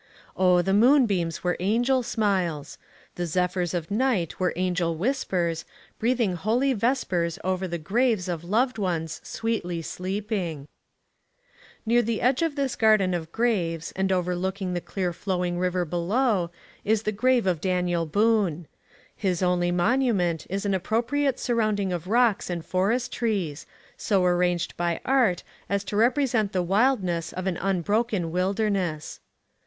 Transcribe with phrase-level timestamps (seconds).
[0.35, 2.79] Oh, the moon beams were angel smiles!
[3.13, 5.63] the zephyrs of night were angel whispers,
[5.99, 10.67] breathing holy vespers over the graves of loved ones sweetly sleeping!
[11.85, 15.85] Near the edge of this garden of graves, and overlook ing the clear flowing river
[15.85, 16.49] below,
[16.83, 18.65] is the grave of Daniel Boone.
[19.15, 24.75] His only monument is an appropriate surround ing of rocks and forest trees, so arranged
[24.75, 29.19] by art as to represent the wildness of an unbroken wilderness.